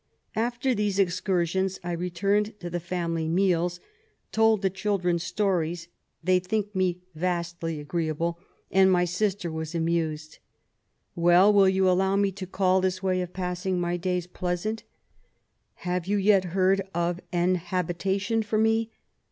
[0.35, 3.79] After these excursions I returned to the family meals,
[4.31, 5.89] told the children stories
[6.23, 8.35] (they think me vastly agree LITE BABY LIFE.
[8.35, 10.39] 69 able), and my sister was amused.
[11.15, 14.81] Well, will you allow me to call this way of passing my days pleasant?...
[15.85, 18.89] Have you yet heard of an habitation for me